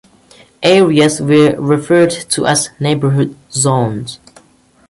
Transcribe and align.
Areas 0.63 1.21
were 1.21 1.55
referred 1.61 2.09
to 2.09 2.47
as 2.47 2.69
"Neighbourhood 2.79 3.35
Zones". 3.51 4.17